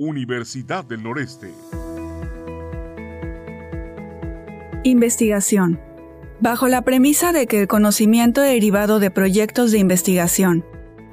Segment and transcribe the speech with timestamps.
[0.00, 1.52] Universidad del Noreste.
[4.84, 5.80] Investigación.
[6.38, 10.64] Bajo la premisa de que el conocimiento derivado de proyectos de investigación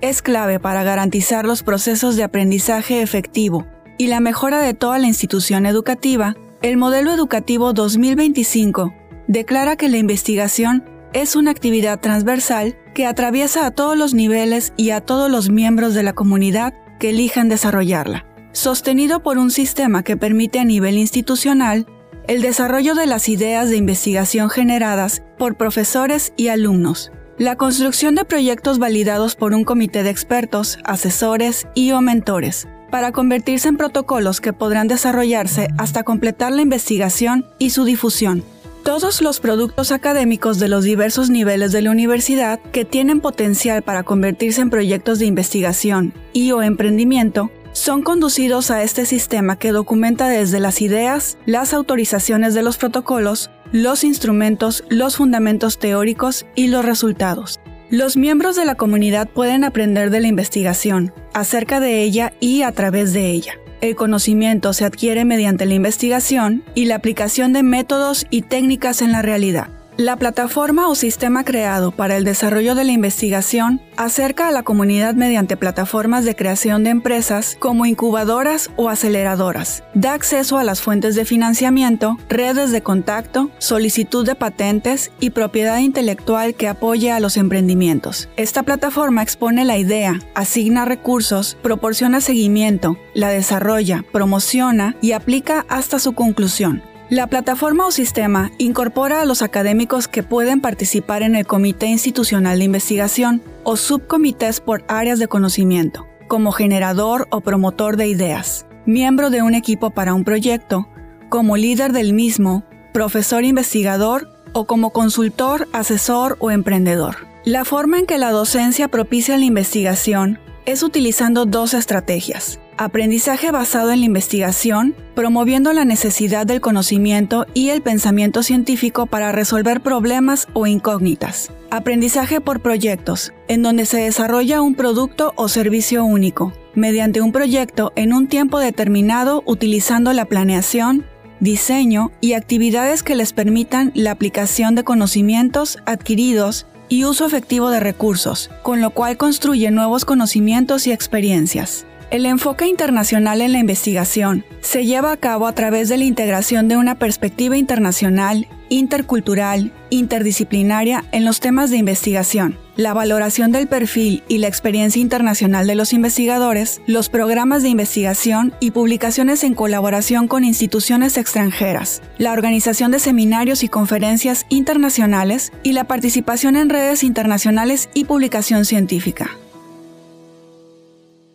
[0.01, 3.65] es clave para garantizar los procesos de aprendizaje efectivo
[3.97, 8.93] y la mejora de toda la institución educativa, el modelo educativo 2025
[9.27, 14.91] declara que la investigación es una actividad transversal que atraviesa a todos los niveles y
[14.91, 20.15] a todos los miembros de la comunidad que elijan desarrollarla sostenido por un sistema que
[20.15, 21.85] permite a nivel institucional
[22.27, 28.23] el desarrollo de las ideas de investigación generadas por profesores y alumnos, la construcción de
[28.23, 34.39] proyectos validados por un comité de expertos, asesores y o mentores, para convertirse en protocolos
[34.39, 38.43] que podrán desarrollarse hasta completar la investigación y su difusión.
[38.83, 44.03] Todos los productos académicos de los diversos niveles de la universidad que tienen potencial para
[44.03, 50.29] convertirse en proyectos de investigación y o emprendimiento son conducidos a este sistema que documenta
[50.29, 56.85] desde las ideas, las autorizaciones de los protocolos, los instrumentos, los fundamentos teóricos y los
[56.85, 57.59] resultados.
[57.89, 62.71] Los miembros de la comunidad pueden aprender de la investigación, acerca de ella y a
[62.71, 63.55] través de ella.
[63.81, 69.11] El conocimiento se adquiere mediante la investigación y la aplicación de métodos y técnicas en
[69.11, 69.67] la realidad.
[69.97, 75.13] La plataforma o sistema creado para el desarrollo de la investigación acerca a la comunidad
[75.13, 79.85] mediante plataformas de creación de empresas como incubadoras o aceleradoras.
[79.93, 85.77] Da acceso a las fuentes de financiamiento, redes de contacto, solicitud de patentes y propiedad
[85.77, 88.27] intelectual que apoye a los emprendimientos.
[88.35, 95.99] Esta plataforma expone la idea, asigna recursos, proporciona seguimiento, la desarrolla, promociona y aplica hasta
[95.99, 96.83] su conclusión.
[97.09, 102.57] La plataforma o sistema incorpora a los académicos que pueden participar en el Comité Institucional
[102.57, 109.29] de Investigación o subcomités por áreas de conocimiento, como generador o promotor de ideas, miembro
[109.29, 110.87] de un equipo para un proyecto,
[111.29, 117.27] como líder del mismo, profesor investigador o como consultor, asesor o emprendedor.
[117.43, 122.59] La forma en que la docencia propicia la investigación es utilizando dos estrategias.
[122.77, 129.31] Aprendizaje basado en la investigación, promoviendo la necesidad del conocimiento y el pensamiento científico para
[129.31, 131.51] resolver problemas o incógnitas.
[131.69, 137.93] Aprendizaje por proyectos, en donde se desarrolla un producto o servicio único, mediante un proyecto
[137.95, 141.05] en un tiempo determinado utilizando la planeación,
[141.39, 147.79] diseño y actividades que les permitan la aplicación de conocimientos adquiridos y uso efectivo de
[147.79, 151.85] recursos, con lo cual construye nuevos conocimientos y experiencias.
[152.11, 156.67] El enfoque internacional en la investigación se lleva a cabo a través de la integración
[156.67, 164.23] de una perspectiva internacional, intercultural, interdisciplinaria en los temas de investigación, la valoración del perfil
[164.27, 170.27] y la experiencia internacional de los investigadores, los programas de investigación y publicaciones en colaboración
[170.27, 177.03] con instituciones extranjeras, la organización de seminarios y conferencias internacionales y la participación en redes
[177.03, 179.29] internacionales y publicación científica.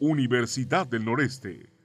[0.01, 1.80] Universidad del Noreste.